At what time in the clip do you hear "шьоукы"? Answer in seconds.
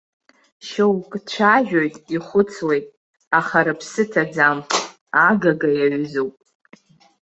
0.67-1.19